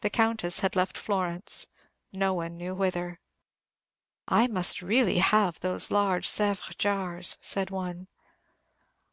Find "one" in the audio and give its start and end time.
7.70-8.08